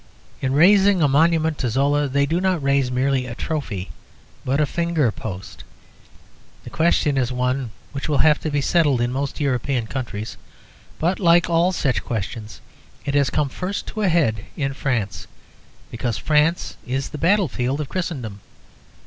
In 0.41 0.53
raising 0.53 0.99
a 1.03 1.07
monument 1.07 1.59
to 1.59 1.69
Zola 1.69 2.07
they 2.07 2.25
do 2.25 2.41
not 2.41 2.63
raise 2.63 2.89
merely 2.89 3.27
a 3.27 3.35
trophy, 3.35 3.91
but 4.43 4.59
a 4.59 4.65
finger 4.65 5.11
post. 5.11 5.63
The 6.63 6.71
question 6.71 7.19
is 7.19 7.31
one 7.31 7.69
which 7.91 8.09
will 8.09 8.17
have 8.25 8.39
to 8.39 8.49
be 8.49 8.61
settled 8.61 8.99
in 8.99 9.11
most 9.11 9.39
European 9.39 9.85
countries; 9.85 10.37
but 10.97 11.19
like 11.19 11.51
all 11.51 11.71
such 11.71 12.03
questions, 12.03 12.61
it 13.05 13.13
has 13.13 13.29
come 13.29 13.47
first 13.49 13.85
to 13.89 14.01
a 14.01 14.09
head 14.09 14.45
in 14.57 14.73
France; 14.73 15.27
because 15.91 16.17
France 16.17 16.77
is 16.87 17.09
the 17.09 17.19
battlefield 17.19 17.79
of 17.79 17.87
Christendom. 17.87 18.39